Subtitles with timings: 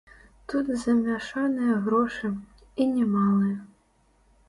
[0.51, 2.35] Тут замяшаныя грошы,
[2.81, 3.57] і немалыя.